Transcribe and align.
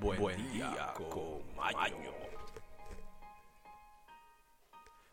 Buen, 0.00 0.52
día, 0.52 0.92
con 0.94 1.40
Maño. 1.56 2.16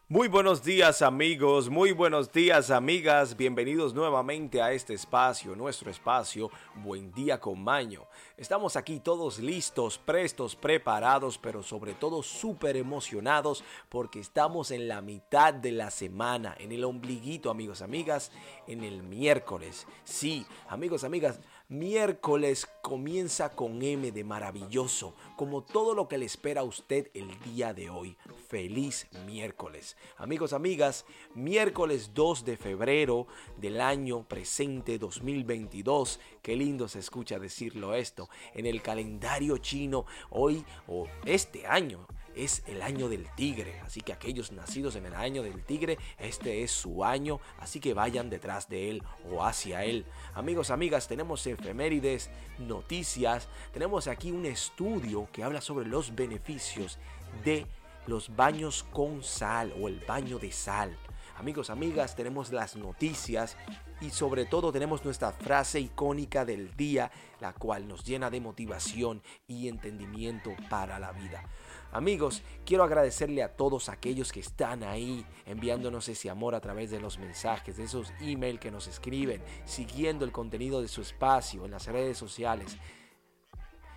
Muy 0.09 0.27
buenos 0.27 0.61
días 0.61 1.01
amigos, 1.01 1.69
muy 1.69 1.91
buenos 1.91 2.31
días 2.31 2.69
amigas, 2.69 3.35
bienvenidos 3.35 3.95
nuevamente 3.95 4.61
a 4.61 4.71
este 4.71 4.93
espacio, 4.93 5.55
nuestro 5.55 5.89
espacio, 5.89 6.51
Buen 6.83 7.11
día 7.13 7.39
con 7.39 7.63
Maño. 7.63 8.05
Estamos 8.37 8.75
aquí 8.75 8.99
todos 8.99 9.39
listos, 9.39 9.97
prestos, 9.97 10.55
preparados, 10.55 11.39
pero 11.39 11.63
sobre 11.63 11.93
todo 11.93 12.21
súper 12.21 12.77
emocionados 12.77 13.63
porque 13.89 14.19
estamos 14.19 14.69
en 14.69 14.87
la 14.87 15.01
mitad 15.01 15.53
de 15.53 15.71
la 15.71 15.89
semana, 15.89 16.53
en 16.59 16.73
el 16.73 16.83
ombliguito 16.83 17.49
amigos, 17.49 17.81
amigas, 17.81 18.31
en 18.67 18.83
el 18.83 19.01
miércoles. 19.01 19.87
Sí, 20.03 20.45
amigos, 20.67 21.05
amigas, 21.05 21.39
Miércoles 21.73 22.67
comienza 22.83 23.49
con 23.55 23.81
M 23.81 24.11
de 24.11 24.23
maravilloso, 24.23 25.15
como 25.35 25.63
todo 25.63 25.95
lo 25.95 26.07
que 26.07 26.19
le 26.19 26.25
espera 26.25 26.61
a 26.61 26.65
usted 26.65 27.09
el 27.15 27.39
día 27.39 27.73
de 27.73 27.89
hoy. 27.89 28.15
Feliz 28.47 29.07
miércoles. 29.25 29.97
Amigos, 30.17 30.53
amigas, 30.53 31.03
miércoles 31.33 32.11
2 32.13 32.45
de 32.45 32.57
febrero 32.57 33.25
del 33.57 33.81
año 33.81 34.21
presente 34.21 34.99
2022. 34.99 36.19
Qué 36.43 36.55
lindo 36.55 36.87
se 36.87 36.99
escucha 36.99 37.39
decirlo 37.39 37.95
esto. 37.95 38.29
En 38.53 38.67
el 38.67 38.83
calendario 38.83 39.57
chino, 39.57 40.05
hoy 40.29 40.63
o 40.85 41.07
este 41.25 41.65
año 41.65 42.05
es 42.35 42.63
el 42.67 42.81
año 42.81 43.09
del 43.09 43.27
tigre. 43.35 43.79
Así 43.85 44.01
que 44.01 44.13
aquellos 44.13 44.51
nacidos 44.51 44.95
en 44.95 45.05
el 45.05 45.15
año 45.15 45.43
del 45.43 45.63
tigre, 45.63 45.97
este 46.17 46.63
es 46.63 46.71
su 46.71 47.03
año. 47.03 47.39
Así 47.59 47.79
que 47.79 47.93
vayan 47.93 48.29
detrás 48.29 48.69
de 48.69 48.89
él 48.89 49.03
o 49.31 49.43
hacia 49.43 49.83
él. 49.83 50.05
Amigos, 50.33 50.69
amigas, 50.69 51.07
tenemos 51.07 51.45
efemérides, 51.47 52.29
noticias. 52.59 53.47
Tenemos 53.71 54.07
aquí 54.07 54.31
un 54.31 54.45
estudio 54.45 55.27
que 55.31 55.43
habla 55.43 55.61
sobre 55.61 55.87
los 55.87 56.15
beneficios 56.15 56.99
de 57.43 57.65
los 58.07 58.35
baños 58.35 58.83
con 58.91 59.23
sal 59.23 59.73
o 59.79 59.87
el 59.87 59.99
baño 59.99 60.39
de 60.39 60.51
sal. 60.51 60.97
Amigos, 61.37 61.69
amigas, 61.71 62.15
tenemos 62.15 62.51
las 62.51 62.75
noticias 62.75 63.57
y 64.01 64.11
sobre 64.11 64.45
todo 64.45 64.71
tenemos 64.71 65.03
nuestra 65.03 65.31
frase 65.31 65.79
icónica 65.79 66.45
del 66.45 66.75
día, 66.75 67.11
la 67.39 67.53
cual 67.53 67.87
nos 67.87 68.03
llena 68.03 68.29
de 68.29 68.39
motivación 68.39 69.23
y 69.47 69.67
entendimiento 69.67 70.51
para 70.69 70.99
la 70.99 71.11
vida. 71.11 71.43
Amigos, 71.93 72.41
quiero 72.65 72.83
agradecerle 72.83 73.43
a 73.43 73.55
todos 73.55 73.87
aquellos 73.87 74.31
que 74.31 74.39
están 74.39 74.83
ahí 74.83 75.23
enviándonos 75.45 76.09
ese 76.09 76.27
amor 76.27 76.55
a 76.55 76.59
través 76.59 76.89
de 76.89 76.99
los 76.99 77.19
mensajes, 77.19 77.77
de 77.77 77.83
esos 77.83 78.11
emails 78.19 78.59
que 78.59 78.71
nos 78.71 78.87
escriben, 78.87 79.43
siguiendo 79.63 80.25
el 80.25 80.31
contenido 80.31 80.81
de 80.81 80.87
su 80.87 81.01
espacio 81.01 81.65
en 81.65 81.71
las 81.71 81.85
redes 81.85 82.17
sociales. 82.17 82.77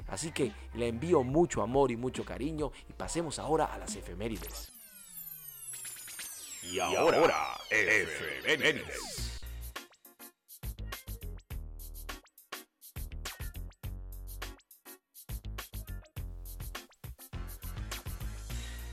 Así 0.09 0.31
que 0.31 0.53
le 0.75 0.89
envío 0.89 1.23
mucho 1.23 1.63
amor 1.63 1.91
y 1.91 1.97
mucho 1.97 2.23
cariño 2.23 2.71
y 2.87 2.93
pasemos 2.93 3.39
ahora 3.39 3.65
a 3.65 3.79
las 3.79 3.97
efemérides. 3.97 4.73
Y 6.63 6.79
ahora, 6.79 7.59
efemérides. 7.71 9.36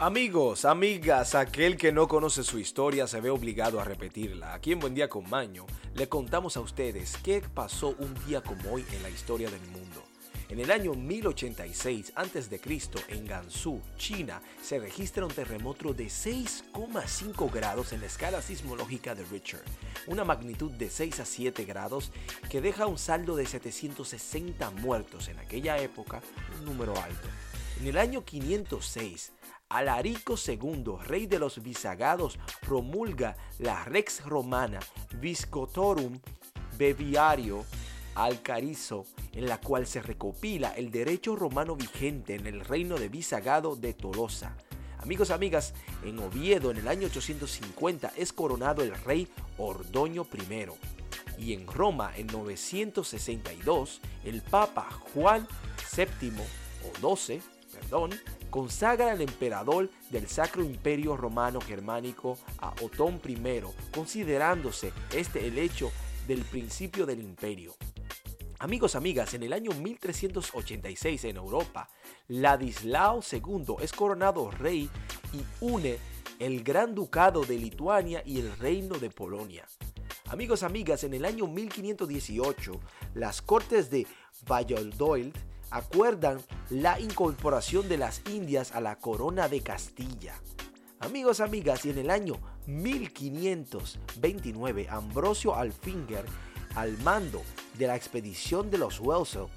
Amigos, 0.06 0.66
amigas, 0.66 1.34
aquel 1.34 1.78
que 1.78 1.94
no 1.94 2.09
conoce 2.09 2.44
su 2.44 2.59
historia 2.59 3.08
se 3.08 3.22
ve 3.22 3.30
obligado 3.30 3.80
a 3.80 3.86
repetirla. 3.86 4.54
Aquí 4.54 4.73
en 4.73 4.82
Buen 4.82 4.94
Día 4.94 5.08
con 5.08 5.30
Maño 5.30 5.66
le 5.95 6.10
contamos 6.10 6.58
a 6.58 6.60
ustedes 6.60 7.16
qué 7.23 7.42
pasó 7.54 7.95
un 7.98 8.14
día 8.26 8.42
como 8.42 8.73
hoy 8.73 8.86
en 8.92 9.02
la 9.02 9.10
historia 9.10 9.50
del 9.50 9.62
mundo. 9.72 10.04
En 10.50 10.60
el 10.60 10.72
año 10.72 10.94
1086 10.94 12.12
a.C., 12.18 12.60
en 13.08 13.26
Gansu, 13.26 13.80
China, 13.95 14.42
se 14.62 14.78
registra 14.78 15.26
un 15.26 15.32
terremoto 15.32 15.94
de 15.94 16.08
6,5 16.08 17.50
grados 17.50 17.94
en 17.94 18.02
la 18.02 18.08
escala 18.08 18.42
sismológica 18.42 19.16
de 19.16 19.23
Richter, 19.23 19.64
una 20.08 20.26
magnitud 20.26 20.72
de 20.72 20.89
6 20.89 21.22
a 21.22 21.26
7 21.26 21.64
grados 21.64 22.11
que 22.50 22.60
deja 22.60 22.88
un 22.88 22.98
saldo 22.98 23.38
de 23.38 23.45
760 23.45 24.70
muertos 24.72 25.30
en 25.30 25.39
aquella 25.39 25.77
época, 25.77 26.22
un 26.60 26.66
número 26.66 26.94
alto. 26.98 27.30
En 27.80 27.88
el 27.88 27.98
año 27.98 28.23
506, 28.26 29.32
Alarico 29.73 30.36
II, 30.38 30.98
rey 31.04 31.26
de 31.26 31.39
los 31.39 31.61
Visagados, 31.64 32.38
promulga 32.61 33.36
la 33.58 33.84
Rex 33.86 34.23
Romana 34.23 34.80
Viscotorum 35.20 36.20
Beviario 36.78 37.66
Alcarizo, 38.14 39.06
en 39.32 39.48
la 39.48 39.60
cual 39.60 39.88
se 39.88 40.04
recopila 40.04 40.70
el 40.78 40.92
derecho 40.92 41.36
romano 41.36 41.76
vigente 41.76 42.36
en 42.36 42.45
el 42.45 42.60
reino 42.62 42.98
de 42.98 43.10
Visagado 43.10 43.76
de 43.76 43.95
Tolosa. 43.95 44.56
Amigos, 45.00 45.32
amigas, 45.32 45.73
en 46.04 46.20
Oviedo 46.20 46.70
en 46.70 46.78
el 46.78 46.88
año 46.88 47.08
850 47.08 48.14
es 48.16 48.32
coronado 48.32 48.83
el 48.83 48.94
rey 48.94 49.28
Ordoño 49.58 50.28
I. 50.32 50.67
Y 51.44 51.54
en 51.54 51.66
Roma 51.66 52.12
en 52.16 52.28
962 52.28 54.02
el 54.23 54.44
Papa 54.44 54.88
Juan 55.14 55.48
VII 55.98 56.32
o 56.86 57.16
XII, 57.16 57.42
consagra 58.49 59.11
al 59.11 59.21
emperador 59.21 59.89
del 60.09 60.27
Sacro 60.27 60.64
Imperio 60.64 61.15
Romano 61.15 61.61
Germánico 61.61 62.37
a 62.59 62.73
Otón 62.81 63.21
I, 63.26 63.61
considerándose 63.93 64.92
este 65.11 65.48
el 65.48 65.58
hecho 65.58 65.92
del 66.27 66.42
principio 66.43 67.05
del 67.05 67.20
imperio. 67.20 67.76
Amigos, 68.59 68.95
amigas, 68.95 69.33
en 69.33 69.43
el 69.43 69.53
año 69.53 69.71
1386 69.71 71.26
en 71.26 71.37
Europa, 71.37 71.89
Ladislao 72.27 73.21
II 73.30 73.76
es 73.82 73.92
coronado 73.92 74.49
rey 74.52 74.89
y 75.33 75.43
une 75.59 75.98
el 76.39 76.64
Gran 76.64 76.95
Ducado 76.95 77.43
de 77.43 77.58
Lituania 77.58 78.23
y 78.26 78.39
el 78.39 78.58
Reino 78.58 78.98
de 78.98 79.09
Polonia. 79.09 79.67
Amigos, 80.30 80.64
amigas, 80.64 81.03
en 81.03 81.14
el 81.14 81.26
año 81.26 81.45
1518, 81.48 82.80
las 83.14 83.42
Cortes 83.42 83.89
de 83.89 84.08
Valladolid 84.49 85.33
acuerdan 85.73 86.39
la 86.70 86.98
incorporación 87.00 87.89
de 87.89 87.98
las 87.98 88.22
Indias 88.30 88.73
a 88.73 88.80
la 88.80 88.98
corona 88.98 89.50
de 89.50 89.61
Castilla. 89.61 90.36
Amigos, 91.00 91.39
amigas, 91.39 91.84
y 91.86 91.89
en 91.89 91.98
el 91.98 92.11
año 92.11 92.36
1529, 92.67 94.88
Ambrosio 94.89 95.56
Alfinger, 95.56 96.26
al 96.76 96.95
mando 97.00 97.42
de 97.78 97.88
la 97.88 97.95
expedición 97.95 98.70
de 98.70 98.78
los 98.78 99.00
Welser, 99.00 99.48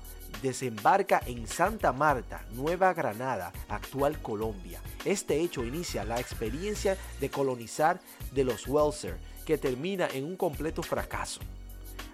desembarca 0.40 1.20
en 1.26 1.46
Santa 1.46 1.92
Marta, 1.92 2.46
Nueva 2.52 2.94
Granada, 2.94 3.52
actual 3.68 4.22
Colombia. 4.22 4.80
Este 5.04 5.38
hecho 5.38 5.64
inicia 5.64 6.04
la 6.04 6.18
experiencia 6.18 6.96
de 7.20 7.28
colonizar 7.30 8.00
de 8.32 8.44
los 8.44 8.66
Welser, 8.66 9.18
que 9.44 9.58
termina 9.58 10.08
en 10.08 10.24
un 10.24 10.36
completo 10.36 10.82
fracaso. 10.82 11.42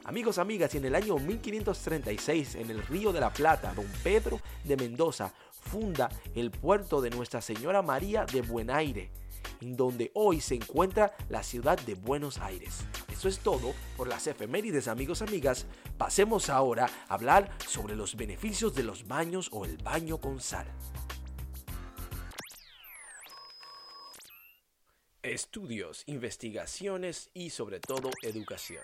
Amigos, 0.05 0.39
amigas, 0.39 0.75
y 0.75 0.79
en 0.79 0.85
el 0.87 0.97
año 0.97 1.17
1536, 1.17 2.57
en 2.57 2.71
el 2.71 2.83
Río 2.83 3.13
de 3.13 3.21
la 3.21 3.33
Plata, 3.33 3.73
don 3.73 3.87
Pedro 4.03 4.41
de 4.65 4.77
Mendoza 4.77 5.33
funda 5.53 6.09
el 6.35 6.51
puerto 6.51 7.01
de 7.01 7.11
Nuestra 7.11 7.41
Señora 7.41 7.83
María 7.83 8.27
de 8.27 8.43
Buenaire, 8.43 9.13
en 9.61 9.77
donde 9.77 10.11
hoy 10.15 10.41
se 10.41 10.57
encuentra 10.57 11.15
la 11.29 11.45
ciudad 11.45 11.79
de 11.79 11.95
Buenos 11.95 12.39
Aires. 12.39 12.81
Eso 13.13 13.29
es 13.29 13.39
todo 13.39 13.75
por 13.97 14.09
las 14.09 14.27
efemérides, 14.27 14.89
amigos, 14.89 15.23
amigas. 15.23 15.67
Pasemos 15.99 16.51
ahora 16.51 16.91
a 17.09 17.15
hablar 17.15 17.49
sobre 17.69 17.95
los 17.95 18.17
beneficios 18.17 18.75
de 18.75 18.83
los 18.83 19.07
baños 19.07 19.51
o 19.53 19.65
el 19.65 19.77
baño 19.77 20.19
con 20.19 20.41
sal. 20.41 20.67
Estudios, 25.23 26.03
investigaciones 26.07 27.31
y 27.33 27.51
sobre 27.51 27.79
todo 27.79 28.11
educación. 28.23 28.83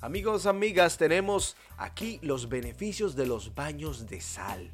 Amigos, 0.00 0.46
amigas, 0.46 0.96
tenemos 0.96 1.56
aquí 1.76 2.20
los 2.22 2.48
beneficios 2.48 3.16
de 3.16 3.26
los 3.26 3.56
baños 3.56 4.06
de 4.06 4.20
sal. 4.20 4.70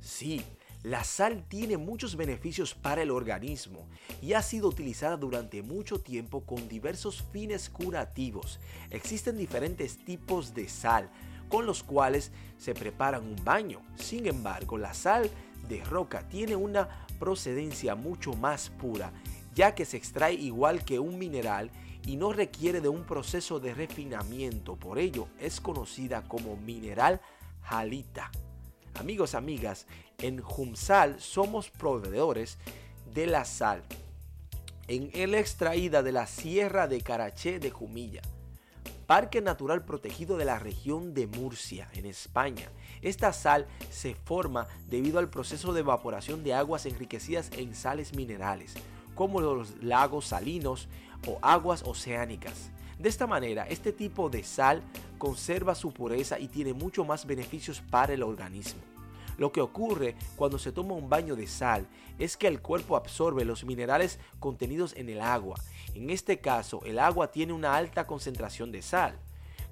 Sí, 0.00 0.40
la 0.82 1.04
sal 1.04 1.44
tiene 1.46 1.76
muchos 1.76 2.16
beneficios 2.16 2.74
para 2.74 3.02
el 3.02 3.10
organismo 3.10 3.86
y 4.22 4.32
ha 4.32 4.40
sido 4.40 4.68
utilizada 4.68 5.18
durante 5.18 5.62
mucho 5.62 6.00
tiempo 6.00 6.46
con 6.46 6.66
diversos 6.66 7.22
fines 7.30 7.68
curativos. 7.68 8.58
Existen 8.88 9.36
diferentes 9.36 10.02
tipos 10.02 10.54
de 10.54 10.66
sal 10.66 11.10
con 11.50 11.66
los 11.66 11.82
cuales 11.82 12.32
se 12.56 12.72
preparan 12.72 13.22
un 13.22 13.44
baño. 13.44 13.82
Sin 13.96 14.26
embargo, 14.26 14.78
la 14.78 14.94
sal 14.94 15.28
de 15.68 15.84
roca 15.84 16.26
tiene 16.26 16.56
una 16.56 17.06
procedencia 17.18 17.96
mucho 17.96 18.32
más 18.32 18.70
pura, 18.70 19.12
ya 19.54 19.74
que 19.74 19.84
se 19.84 19.98
extrae 19.98 20.32
igual 20.32 20.86
que 20.86 20.98
un 20.98 21.18
mineral 21.18 21.70
y 22.06 22.16
no 22.16 22.32
requiere 22.32 22.80
de 22.80 22.88
un 22.88 23.04
proceso 23.04 23.60
de 23.60 23.74
refinamiento, 23.74 24.76
por 24.76 24.98
ello 24.98 25.28
es 25.38 25.60
conocida 25.60 26.22
como 26.22 26.56
mineral 26.56 27.20
halita. 27.62 28.30
Amigos, 28.94 29.34
amigas, 29.34 29.86
en 30.18 30.40
Jumsal 30.40 31.20
somos 31.20 31.70
proveedores 31.70 32.58
de 33.12 33.26
la 33.26 33.44
sal. 33.44 33.82
En 34.86 35.10
el 35.14 35.34
extraída 35.34 36.02
de 36.02 36.12
la 36.12 36.26
sierra 36.26 36.86
de 36.86 37.00
Caraché 37.00 37.58
de 37.58 37.70
Jumilla. 37.70 38.22
Parque 39.06 39.40
Natural 39.40 39.84
Protegido 39.84 40.36
de 40.36 40.44
la 40.44 40.58
región 40.58 41.12
de 41.12 41.26
Murcia, 41.26 41.88
en 41.92 42.06
España. 42.06 42.70
Esta 43.02 43.32
sal 43.32 43.66
se 43.90 44.14
forma 44.14 44.66
debido 44.86 45.18
al 45.18 45.28
proceso 45.28 45.72
de 45.72 45.80
evaporación 45.80 46.42
de 46.42 46.54
aguas 46.54 46.86
enriquecidas 46.86 47.50
en 47.56 47.74
sales 47.74 48.14
minerales, 48.14 48.74
como 49.14 49.40
los 49.40 49.82
lagos 49.82 50.26
salinos 50.26 50.88
o 51.26 51.38
aguas 51.42 51.82
oceánicas. 51.84 52.70
De 52.98 53.08
esta 53.08 53.26
manera, 53.26 53.66
este 53.68 53.92
tipo 53.92 54.30
de 54.30 54.44
sal 54.44 54.82
conserva 55.18 55.74
su 55.74 55.92
pureza 55.92 56.38
y 56.38 56.48
tiene 56.48 56.72
mucho 56.72 57.04
más 57.04 57.26
beneficios 57.26 57.82
para 57.90 58.12
el 58.14 58.22
organismo. 58.22 58.80
Lo 59.36 59.50
que 59.50 59.60
ocurre 59.60 60.14
cuando 60.36 60.58
se 60.58 60.72
toma 60.72 60.94
un 60.94 61.08
baño 61.08 61.34
de 61.34 61.46
sal 61.46 61.86
es 62.18 62.36
que 62.36 62.46
el 62.46 62.60
cuerpo 62.60 62.96
absorbe 62.96 63.44
los 63.44 63.64
minerales 63.64 64.18
contenidos 64.38 64.94
en 64.96 65.08
el 65.08 65.20
agua. 65.20 65.56
En 65.94 66.10
este 66.10 66.38
caso, 66.38 66.80
el 66.84 66.98
agua 66.98 67.30
tiene 67.30 67.52
una 67.52 67.74
alta 67.74 68.06
concentración 68.06 68.70
de 68.70 68.82
sal. 68.82 69.18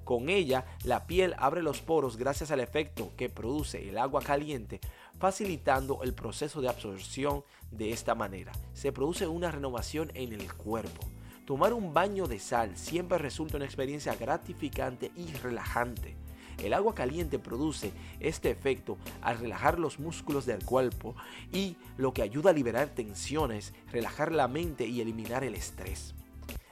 Con 0.03 0.27
ella, 0.27 0.65
la 0.83 1.07
piel 1.07 1.33
abre 1.37 1.63
los 1.63 1.79
poros 1.79 2.17
gracias 2.17 2.51
al 2.51 2.59
efecto 2.59 3.11
que 3.15 3.29
produce 3.29 3.87
el 3.87 3.97
agua 3.97 4.21
caliente, 4.21 4.81
facilitando 5.23 6.03
el 6.03 6.13
proceso 6.13 6.59
de 6.59 6.67
absorción 6.67 7.45
de 7.71 7.93
esta 7.93 8.13
manera. 8.13 8.51
Se 8.73 8.91
produce 8.91 9.25
una 9.25 9.51
renovación 9.51 10.11
en 10.15 10.33
el 10.33 10.53
cuerpo. 10.53 11.07
Tomar 11.45 11.71
un 11.71 11.93
baño 11.93 12.27
de 12.27 12.39
sal 12.39 12.75
siempre 12.75 13.17
resulta 13.17 13.55
una 13.55 13.63
experiencia 13.63 14.15
gratificante 14.15 15.13
y 15.15 15.31
relajante. 15.35 16.17
El 16.61 16.73
agua 16.73 16.93
caliente 16.93 17.39
produce 17.39 17.93
este 18.19 18.49
efecto 18.49 18.97
al 19.21 19.39
relajar 19.39 19.79
los 19.79 19.97
músculos 19.97 20.45
del 20.45 20.61
cuerpo 20.65 21.15
y 21.53 21.77
lo 21.95 22.13
que 22.13 22.21
ayuda 22.21 22.49
a 22.49 22.53
liberar 22.53 22.89
tensiones, 22.89 23.73
relajar 23.93 24.33
la 24.33 24.49
mente 24.49 24.85
y 24.87 24.99
eliminar 24.99 25.45
el 25.45 25.55
estrés. 25.55 26.15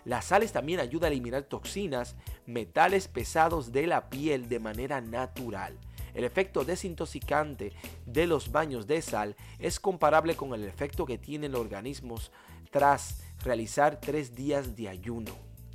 Las 0.04 0.26
sales 0.26 0.52
también 0.52 0.82
ayudan 0.82 1.12
a 1.12 1.14
eliminar 1.14 1.44
toxinas, 1.44 2.18
metales 2.46 3.08
pesados 3.08 3.72
de 3.72 3.88
la 3.88 4.10
piel 4.10 4.50
de 4.50 4.60
manera 4.60 5.00
natural. 5.00 5.80
El 6.14 6.24
efecto 6.24 6.64
desintoxicante 6.66 7.74
de 8.06 8.28
los 8.28 8.52
baños 8.52 8.88
de 8.88 9.02
sal 9.02 9.36
es 9.60 9.80
comparable 9.80 10.36
con 10.36 10.54
el 10.54 10.64
efecto 10.66 11.06
que 11.06 11.18
tienen 11.18 11.54
los 11.54 11.62
organismos 11.62 12.32
tras 12.70 13.22
realizar 13.44 14.00
tres 14.00 14.36
días 14.36 14.76
de 14.76 14.90
ayuno. 14.90 15.32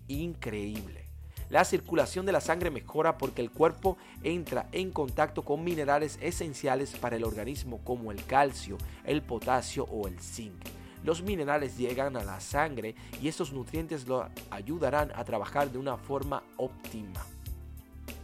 Increíble. 0.09 1.07
La 1.49 1.65
circulación 1.65 2.27
de 2.27 2.33
la 2.33 2.41
sangre 2.41 2.71
mejora 2.71 3.19
porque 3.19 3.41
el 3.41 3.53
cuerpo 3.53 3.97
entra 4.25 4.69
en 4.73 4.91
contacto 4.91 5.43
con 5.43 5.63
minerales 5.63 6.19
esenciales 6.21 6.97
para 6.97 7.17
el 7.17 7.25
organismo 7.25 7.81
como 7.85 8.11
el 8.11 8.25
calcio, 8.25 8.79
el 9.05 9.23
potasio 9.23 9.85
o 9.85 10.09
el 10.09 10.19
zinc. 10.19 10.61
Los 11.05 11.23
minerales 11.23 11.79
llegan 11.79 12.17
a 12.17 12.25
la 12.25 12.41
sangre 12.41 12.97
y 13.23 13.29
estos 13.29 13.53
nutrientes 13.53 14.09
lo 14.09 14.29
ayudarán 14.51 15.13
a 15.15 15.23
trabajar 15.25 15.71
de 15.71 15.79
una 15.79 15.97
forma 15.97 16.43
óptima. 16.57 17.25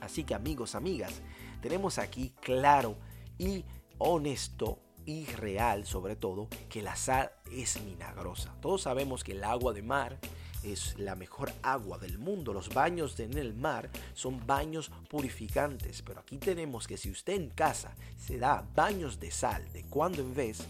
Así 0.01 0.25
que 0.25 0.35
amigos, 0.35 0.75
amigas, 0.75 1.23
tenemos 1.63 1.99
aquí 1.99 2.35
claro 2.41 2.97
y 3.39 3.65
honesto 3.97 4.81
y 5.07 5.25
real 5.27 5.87
sobre 5.87 6.17
todo 6.17 6.49
que 6.69 6.83
la 6.83 6.97
sal 6.97 7.33
es 7.51 7.81
milagrosa. 7.83 8.55
Todos 8.61 8.83
sabemos 8.83 9.25
que 9.25 9.33
el 9.33 9.45
agua 9.45 9.73
de 9.73 9.83
mar 9.83 10.19
es 10.63 10.99
la 10.99 11.15
mejor 11.15 11.53
agua 11.63 11.99
del 11.99 12.19
mundo. 12.19 12.53
Los 12.53 12.69
baños 12.69 13.19
en 13.21 13.37
el 13.39 13.55
mar 13.55 13.91
son 14.15 14.47
baños 14.47 14.91
purificantes, 15.09 16.03
pero 16.03 16.21
aquí 16.21 16.39
tenemos 16.39 16.87
que 16.87 16.97
si 16.97 17.11
usted 17.11 17.35
en 17.35 17.51
casa 17.51 17.95
se 18.19 18.39
da 18.39 18.65
baños 18.75 19.19
de 19.19 19.31
sal 19.31 19.73
de 19.73 19.85
cuando 19.85 20.21
en 20.21 20.35
vez, 20.35 20.65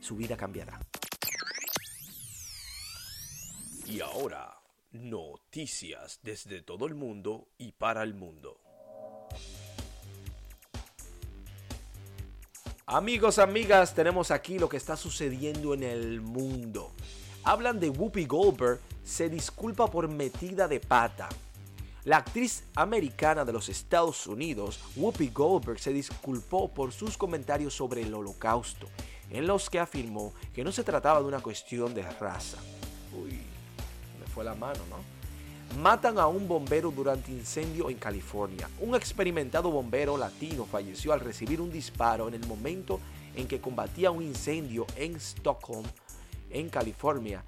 su 0.00 0.16
vida 0.16 0.36
cambiará. 0.36 0.80
Y 3.86 4.00
ahora, 4.00 4.60
noticias 4.92 6.20
desde 6.22 6.62
todo 6.62 6.86
el 6.86 6.94
mundo 6.94 7.48
y 7.58 7.72
para 7.72 8.02
el 8.02 8.14
mundo. 8.14 8.67
Amigos, 12.90 13.38
amigas, 13.38 13.92
tenemos 13.92 14.30
aquí 14.30 14.58
lo 14.58 14.66
que 14.66 14.78
está 14.78 14.96
sucediendo 14.96 15.74
en 15.74 15.82
el 15.82 16.22
mundo. 16.22 16.90
Hablan 17.44 17.78
de 17.78 17.90
Whoopi 17.90 18.24
Goldberg 18.24 18.80
se 19.04 19.28
disculpa 19.28 19.90
por 19.90 20.08
metida 20.08 20.66
de 20.66 20.80
pata. 20.80 21.28
La 22.04 22.16
actriz 22.16 22.64
americana 22.74 23.44
de 23.44 23.52
los 23.52 23.68
Estados 23.68 24.26
Unidos, 24.26 24.80
Whoopi 24.96 25.28
Goldberg, 25.28 25.78
se 25.78 25.92
disculpó 25.92 26.72
por 26.72 26.90
sus 26.92 27.18
comentarios 27.18 27.74
sobre 27.74 28.00
el 28.00 28.14
holocausto, 28.14 28.88
en 29.28 29.46
los 29.46 29.68
que 29.68 29.80
afirmó 29.80 30.32
que 30.54 30.64
no 30.64 30.72
se 30.72 30.82
trataba 30.82 31.20
de 31.20 31.26
una 31.26 31.40
cuestión 31.40 31.92
de 31.92 32.10
raza. 32.12 32.56
Uy, 33.14 33.38
me 34.18 34.26
fue 34.32 34.44
la 34.44 34.54
mano, 34.54 34.80
¿no? 34.88 35.17
Matan 35.76 36.18
a 36.18 36.26
un 36.26 36.48
bombero 36.48 36.90
durante 36.90 37.30
incendio 37.30 37.90
en 37.90 37.98
California. 37.98 38.68
Un 38.80 38.94
experimentado 38.94 39.70
bombero 39.70 40.16
latino 40.16 40.64
falleció 40.64 41.12
al 41.12 41.20
recibir 41.20 41.60
un 41.60 41.70
disparo 41.70 42.26
en 42.26 42.34
el 42.34 42.46
momento 42.46 42.98
en 43.36 43.46
que 43.46 43.60
combatía 43.60 44.10
un 44.10 44.22
incendio 44.22 44.86
en 44.96 45.16
Stockholm, 45.16 45.84
en 46.50 46.68
California, 46.68 47.44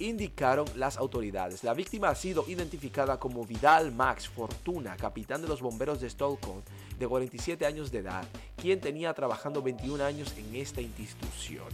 indicaron 0.00 0.66
las 0.74 0.96
autoridades. 0.96 1.62
La 1.64 1.72
víctima 1.72 2.08
ha 2.08 2.14
sido 2.14 2.44
identificada 2.48 3.18
como 3.18 3.44
Vidal 3.46 3.92
Max 3.92 4.28
Fortuna, 4.28 4.96
capitán 4.96 5.40
de 5.40 5.48
los 5.48 5.62
bomberos 5.62 6.00
de 6.00 6.08
Stockholm, 6.08 6.60
de 6.98 7.06
47 7.06 7.64
años 7.64 7.90
de 7.90 7.98
edad, 7.98 8.24
quien 8.56 8.80
tenía 8.80 9.14
trabajando 9.14 9.62
21 9.62 10.04
años 10.04 10.34
en 10.36 10.56
esta 10.56 10.80
institución. 10.80 11.68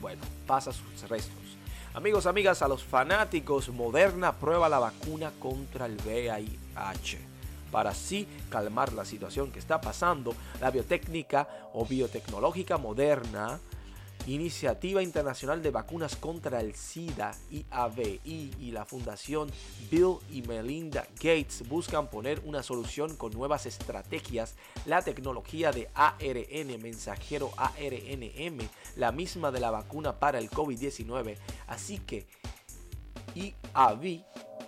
Bueno, 0.00 0.22
pasa 0.46 0.72
sus 0.72 1.08
restos. 1.08 1.49
Amigos, 1.92 2.26
amigas, 2.26 2.62
a 2.62 2.68
los 2.68 2.84
fanáticos, 2.84 3.68
Moderna 3.68 4.36
prueba 4.36 4.68
la 4.68 4.78
vacuna 4.78 5.32
contra 5.40 5.86
el 5.86 5.96
VIH. 5.96 7.18
Para 7.72 7.90
así 7.90 8.28
calmar 8.48 8.92
la 8.92 9.04
situación 9.04 9.50
que 9.50 9.58
está 9.58 9.80
pasando, 9.80 10.32
la 10.60 10.70
biotécnica 10.70 11.48
o 11.72 11.84
biotecnológica 11.84 12.78
moderna 12.78 13.58
Iniciativa 14.26 15.02
Internacional 15.02 15.62
de 15.62 15.70
Vacunas 15.70 16.16
contra 16.16 16.60
el 16.60 16.74
SIDA, 16.74 17.34
IAVI, 17.50 18.20
y 18.60 18.70
la 18.70 18.84
Fundación 18.84 19.50
Bill 19.90 20.16
y 20.30 20.42
Melinda 20.42 21.06
Gates 21.16 21.68
buscan 21.68 22.08
poner 22.08 22.40
una 22.44 22.62
solución 22.62 23.16
con 23.16 23.32
nuevas 23.32 23.66
estrategias. 23.66 24.54
La 24.84 25.02
tecnología 25.02 25.72
de 25.72 25.88
ARN, 25.94 26.82
mensajero 26.82 27.50
ARNM, 27.56 28.58
la 28.96 29.10
misma 29.12 29.50
de 29.50 29.60
la 29.60 29.70
vacuna 29.70 30.18
para 30.18 30.38
el 30.38 30.50
COVID-19. 30.50 31.36
Así 31.66 31.98
que 31.98 32.26
IAVI 33.34 34.24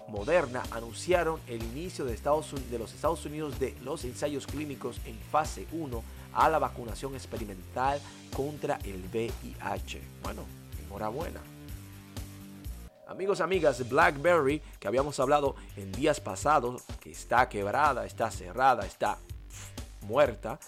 Moderna 0.09 0.63
anunciaron 0.71 1.41
el 1.47 1.63
inicio 1.63 2.05
de, 2.05 2.15
Estados, 2.15 2.55
de 2.71 2.79
los 2.79 2.93
Estados 2.93 3.25
Unidos 3.25 3.59
de 3.59 3.75
los 3.83 4.05
ensayos 4.05 4.47
clínicos 4.47 5.01
en 5.07 5.19
fase 5.31 5.67
1 5.73 6.03
a 6.35 6.49
la 6.49 6.59
vacunación 6.59 7.15
experimental 7.15 8.01
contra 8.35 8.79
el 8.85 9.05
VIH. 9.13 10.01
Bueno, 10.23 10.45
enhorabuena. 10.85 11.41
Amigos, 13.09 13.41
amigas, 13.41 13.87
BlackBerry, 13.89 14.63
que 14.81 14.89
habíamos 14.89 15.21
hablado 15.21 15.55
en 15.77 15.93
días 15.93 16.21
pasados, 16.21 16.83
que 17.01 17.11
está 17.11 17.49
quebrada, 17.49 18.07
está 18.07 18.31
cerrada, 18.31 18.87
está 18.87 19.19
muerta, 20.03 20.59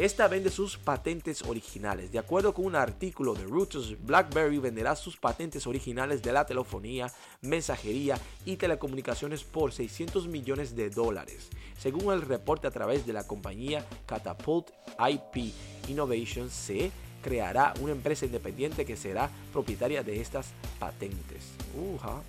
esta 0.00 0.28
vende 0.28 0.48
sus 0.48 0.78
patentes 0.78 1.42
originales. 1.42 2.10
De 2.10 2.18
acuerdo 2.18 2.54
con 2.54 2.64
un 2.64 2.74
artículo 2.74 3.34
de 3.34 3.44
Reuters, 3.44 4.02
BlackBerry 4.02 4.56
venderá 4.56 4.96
sus 4.96 5.18
patentes 5.18 5.66
originales 5.66 6.22
de 6.22 6.32
la 6.32 6.46
telefonía, 6.46 7.12
mensajería 7.42 8.18
y 8.46 8.56
telecomunicaciones 8.56 9.44
por 9.44 9.72
600 9.72 10.26
millones 10.26 10.74
de 10.74 10.88
dólares, 10.88 11.50
según 11.78 12.14
el 12.14 12.22
reporte 12.22 12.66
a 12.66 12.70
través 12.70 13.04
de 13.04 13.12
la 13.12 13.26
compañía 13.26 13.84
Catapult 14.06 14.70
IP 14.98 15.52
Innovation 15.88 16.48
se 16.48 16.90
creará 17.22 17.74
una 17.82 17.92
empresa 17.92 18.24
independiente 18.24 18.86
que 18.86 18.96
será 18.96 19.28
propietaria 19.52 20.02
de 20.02 20.22
estas 20.22 20.46
patentes. 20.78 21.50
Uja. 21.78 22.22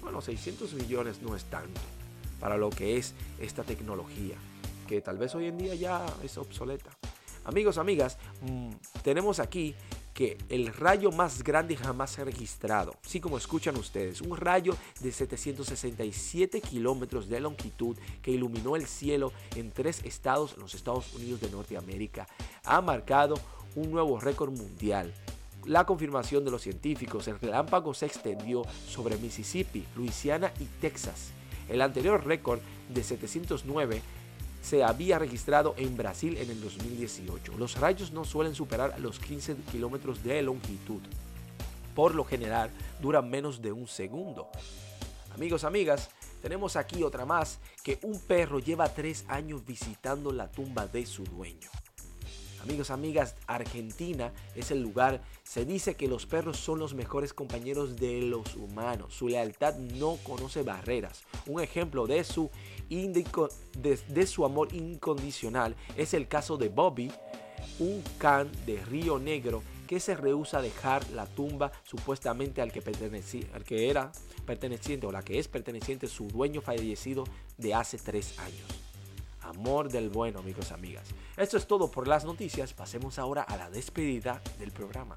Bueno, 0.00 0.22
600 0.22 0.72
millones 0.72 1.20
no 1.20 1.36
es 1.36 1.44
tanto 1.44 1.78
para 2.40 2.56
lo 2.56 2.70
que 2.70 2.96
es 2.96 3.12
esta 3.38 3.64
tecnología, 3.64 4.36
que 4.86 5.02
tal 5.02 5.18
vez 5.18 5.34
hoy 5.34 5.44
en 5.44 5.58
día 5.58 5.74
ya 5.74 6.06
es 6.22 6.38
obsoleta. 6.38 6.90
Amigos, 7.48 7.78
amigas, 7.78 8.18
mm, 8.42 8.72
tenemos 9.02 9.40
aquí 9.40 9.74
que 10.12 10.36
el 10.50 10.66
rayo 10.66 11.10
más 11.10 11.42
grande 11.42 11.76
jamás 11.76 12.18
registrado, 12.18 12.94
sí 13.00 13.20
como 13.20 13.38
escuchan 13.38 13.74
ustedes, 13.78 14.20
un 14.20 14.36
rayo 14.36 14.76
de 15.00 15.10
767 15.10 16.60
kilómetros 16.60 17.26
de 17.26 17.40
longitud 17.40 17.96
que 18.20 18.32
iluminó 18.32 18.76
el 18.76 18.86
cielo 18.86 19.32
en 19.56 19.70
tres 19.70 20.04
estados 20.04 20.52
en 20.56 20.60
los 20.60 20.74
Estados 20.74 21.14
Unidos 21.14 21.40
de 21.40 21.50
Norteamérica, 21.50 22.28
ha 22.64 22.82
marcado 22.82 23.36
un 23.76 23.90
nuevo 23.92 24.20
récord 24.20 24.52
mundial. 24.52 25.14
La 25.64 25.86
confirmación 25.86 26.44
de 26.44 26.50
los 26.50 26.60
científicos, 26.60 27.28
el 27.28 27.40
relámpago 27.40 27.94
se 27.94 28.04
extendió 28.04 28.62
sobre 28.86 29.16
Mississippi, 29.16 29.86
Luisiana 29.96 30.52
y 30.60 30.66
Texas. 30.82 31.30
El 31.70 31.80
anterior 31.80 32.26
récord 32.26 32.60
de 32.90 33.02
709 33.02 34.02
se 34.62 34.84
había 34.84 35.18
registrado 35.18 35.74
en 35.76 35.96
Brasil 35.96 36.36
en 36.36 36.50
el 36.50 36.60
2018. 36.60 37.56
Los 37.56 37.78
rayos 37.80 38.12
no 38.12 38.24
suelen 38.24 38.54
superar 38.54 38.98
los 39.00 39.18
15 39.18 39.56
kilómetros 39.72 40.22
de 40.22 40.42
longitud. 40.42 41.00
Por 41.94 42.14
lo 42.14 42.24
general, 42.24 42.70
duran 43.00 43.28
menos 43.28 43.60
de 43.60 43.72
un 43.72 43.88
segundo. 43.88 44.48
Amigos, 45.34 45.64
amigas, 45.64 46.10
Tenemos 46.42 46.76
aquí 46.76 47.02
otra 47.02 47.24
más, 47.26 47.58
que 47.82 47.98
un 48.02 48.20
perro 48.20 48.60
lleva 48.60 48.88
tres 48.88 49.24
años 49.28 49.64
visitando 49.66 50.32
la 50.32 50.48
tumba 50.48 50.86
de 50.86 51.04
su 51.04 51.24
dueño. 51.24 51.68
Amigos, 52.68 52.90
amigas, 52.90 53.34
Argentina 53.46 54.30
es 54.54 54.70
el 54.70 54.82
lugar. 54.82 55.22
Se 55.42 55.64
dice 55.64 55.94
que 55.94 56.06
los 56.06 56.26
perros 56.26 56.58
son 56.58 56.78
los 56.78 56.92
mejores 56.92 57.32
compañeros 57.32 57.96
de 57.96 58.20
los 58.20 58.56
humanos. 58.56 59.14
Su 59.14 59.26
lealtad 59.26 59.74
no 59.78 60.18
conoce 60.22 60.62
barreras. 60.62 61.22
Un 61.46 61.62
ejemplo 61.62 62.06
de 62.06 62.22
su, 62.24 62.50
de, 62.90 64.26
su 64.26 64.44
amor 64.44 64.74
incondicional 64.74 65.76
es 65.96 66.12
el 66.12 66.28
caso 66.28 66.58
de 66.58 66.68
Bobby, 66.68 67.10
un 67.78 68.04
can 68.18 68.52
de 68.66 68.84
Río 68.84 69.18
Negro 69.18 69.62
que 69.86 69.98
se 69.98 70.14
rehúsa 70.14 70.58
a 70.58 70.62
dejar 70.62 71.08
la 71.12 71.24
tumba 71.24 71.72
supuestamente 71.84 72.60
al 72.60 72.70
que, 72.70 72.82
pertenecía, 72.82 73.46
al 73.54 73.64
que 73.64 73.88
era 73.88 74.12
perteneciente 74.44 75.06
o 75.06 75.12
la 75.12 75.22
que 75.22 75.38
es 75.38 75.48
perteneciente 75.48 76.06
su 76.06 76.28
dueño 76.28 76.60
fallecido 76.60 77.24
de 77.56 77.72
hace 77.72 77.96
tres 77.96 78.38
años. 78.38 78.87
Amor 79.48 79.88
del 79.88 80.10
bueno, 80.10 80.40
amigos, 80.40 80.72
amigas. 80.72 81.08
Esto 81.36 81.56
es 81.56 81.66
todo 81.66 81.90
por 81.90 82.06
las 82.06 82.24
noticias. 82.24 82.74
Pasemos 82.74 83.18
ahora 83.18 83.42
a 83.42 83.56
la 83.56 83.70
despedida 83.70 84.42
del 84.58 84.72
programa. 84.72 85.16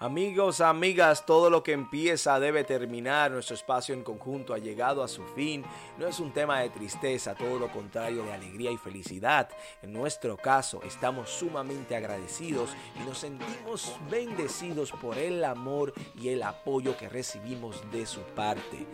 Amigos, 0.00 0.60
amigas, 0.60 1.26
todo 1.26 1.50
lo 1.50 1.64
que 1.64 1.72
empieza 1.72 2.38
debe 2.38 2.62
terminar. 2.62 3.32
Nuestro 3.32 3.56
espacio 3.56 3.96
en 3.96 4.04
conjunto 4.04 4.54
ha 4.54 4.58
llegado 4.58 5.02
a 5.02 5.08
su 5.08 5.24
fin. 5.24 5.64
No 5.98 6.06
es 6.06 6.20
un 6.20 6.32
tema 6.32 6.60
de 6.60 6.70
tristeza, 6.70 7.34
todo 7.34 7.58
lo 7.58 7.68
contrario 7.72 8.22
de 8.22 8.32
alegría 8.32 8.70
y 8.70 8.76
felicidad. 8.76 9.48
En 9.82 9.92
nuestro 9.92 10.36
caso, 10.36 10.80
estamos 10.84 11.30
sumamente 11.30 11.96
agradecidos 11.96 12.70
y 12.94 13.08
nos 13.08 13.18
sentimos 13.18 13.96
bendecidos 14.08 14.92
por 14.92 15.18
el 15.18 15.42
amor 15.42 15.92
y 16.14 16.28
el 16.28 16.44
apoyo 16.44 16.96
que 16.96 17.08
recibimos 17.08 17.82
de 17.90 18.06
su 18.06 18.20
parte. 18.20 18.86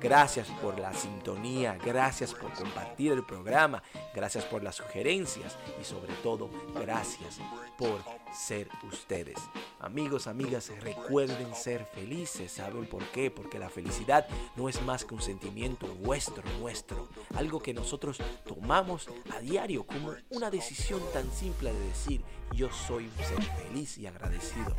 Gracias 0.00 0.48
por 0.62 0.80
la 0.80 0.94
sintonía, 0.94 1.76
gracias 1.84 2.32
por 2.32 2.50
compartir 2.54 3.12
el 3.12 3.22
programa, 3.22 3.82
gracias 4.14 4.44
por 4.46 4.62
las 4.62 4.76
sugerencias 4.76 5.58
y 5.78 5.84
sobre 5.84 6.14
todo 6.22 6.48
gracias 6.74 7.38
por 7.76 8.00
ser 8.32 8.68
ustedes. 8.90 9.36
Amigos, 9.78 10.26
amigas, 10.26 10.70
recuerden 10.80 11.54
ser 11.54 11.84
felices. 11.84 12.52
¿Saben 12.52 12.86
por 12.86 13.02
qué? 13.10 13.30
Porque 13.30 13.58
la 13.58 13.68
felicidad 13.68 14.26
no 14.56 14.68
es 14.68 14.80
más 14.82 15.04
que 15.04 15.14
un 15.14 15.22
sentimiento 15.22 15.86
vuestro, 15.86 16.42
nuestro. 16.60 17.08
Algo 17.34 17.60
que 17.60 17.74
nosotros 17.74 18.18
tomamos 18.46 19.08
a 19.34 19.40
diario 19.40 19.84
como 19.84 20.14
una 20.30 20.50
decisión 20.50 21.00
tan 21.12 21.30
simple 21.30 21.72
de 21.72 21.80
decir, 21.80 22.22
yo 22.54 22.70
soy 22.72 23.04
un 23.06 23.24
ser 23.24 23.42
feliz 23.42 23.96
y 23.98 24.06
agradecido. 24.06 24.76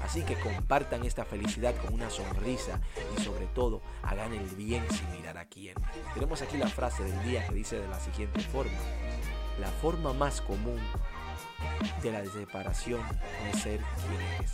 Así 0.00 0.22
que 0.22 0.38
compartan 0.40 1.04
esta 1.04 1.24
felicidad 1.24 1.74
con 1.76 1.94
una 1.94 2.10
sonrisa 2.10 2.80
y 3.16 3.22
sobre 3.22 3.46
todo 3.46 3.82
hagan 4.02 4.32
el 4.32 4.51
bien 4.54 4.84
sin 4.90 5.10
mirar 5.12 5.38
a 5.38 5.44
quién. 5.46 5.74
Tenemos 6.14 6.42
aquí 6.42 6.56
la 6.56 6.68
frase 6.68 7.02
del 7.04 7.22
día 7.24 7.46
que 7.46 7.54
dice 7.54 7.78
de 7.78 7.88
la 7.88 8.00
siguiente 8.00 8.40
forma. 8.40 8.78
La 9.60 9.68
forma 9.68 10.12
más 10.12 10.40
común 10.40 10.80
de 12.02 12.12
la 12.12 12.24
separación 12.24 13.02
de 13.44 13.58
ser 13.58 13.80
quien 13.80 14.20
eres. 14.36 14.52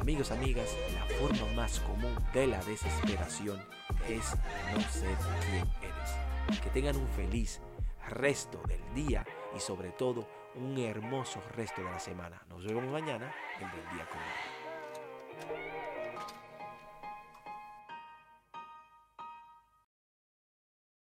Amigos, 0.00 0.30
amigas, 0.30 0.68
la 0.94 1.04
forma 1.16 1.52
más 1.54 1.80
común 1.80 2.14
de 2.32 2.46
la 2.46 2.62
desesperación 2.64 3.62
es 4.08 4.34
no 4.72 4.80
ser 4.90 5.16
quien 5.46 5.66
eres. 5.82 6.60
Que 6.60 6.70
tengan 6.70 6.96
un 6.96 7.08
feliz 7.08 7.60
resto 8.08 8.60
del 8.66 8.82
día 8.94 9.24
y 9.56 9.60
sobre 9.60 9.90
todo 9.90 10.28
un 10.56 10.78
hermoso 10.78 11.42
resto 11.54 11.82
de 11.82 11.90
la 11.90 11.98
semana. 11.98 12.42
Nos 12.48 12.64
vemos 12.64 12.84
mañana 12.84 13.34
en 13.60 13.70
Buen 13.70 13.96
Día 13.96 14.06
Conmigo. 14.08 15.73